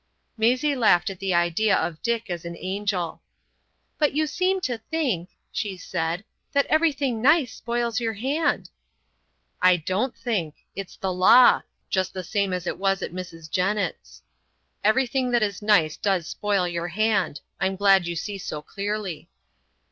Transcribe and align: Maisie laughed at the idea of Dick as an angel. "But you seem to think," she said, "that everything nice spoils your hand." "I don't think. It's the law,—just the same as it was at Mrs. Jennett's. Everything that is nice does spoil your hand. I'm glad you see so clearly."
Maisie 0.35 0.75
laughed 0.75 1.11
at 1.11 1.19
the 1.19 1.31
idea 1.31 1.75
of 1.77 2.01
Dick 2.01 2.27
as 2.27 2.43
an 2.43 2.57
angel. 2.57 3.21
"But 3.99 4.13
you 4.13 4.25
seem 4.25 4.59
to 4.61 4.79
think," 4.79 5.29
she 5.51 5.77
said, 5.77 6.25
"that 6.53 6.65
everything 6.71 7.21
nice 7.21 7.53
spoils 7.53 7.99
your 7.99 8.13
hand." 8.13 8.71
"I 9.61 9.77
don't 9.77 10.17
think. 10.17 10.55
It's 10.75 10.95
the 10.97 11.13
law,—just 11.13 12.15
the 12.15 12.23
same 12.23 12.51
as 12.51 12.65
it 12.65 12.79
was 12.79 13.03
at 13.03 13.13
Mrs. 13.13 13.47
Jennett's. 13.47 14.23
Everything 14.83 15.29
that 15.33 15.43
is 15.43 15.61
nice 15.61 15.97
does 15.97 16.25
spoil 16.25 16.67
your 16.67 16.87
hand. 16.87 17.41
I'm 17.59 17.75
glad 17.75 18.07
you 18.07 18.15
see 18.15 18.39
so 18.39 18.63
clearly." 18.63 19.29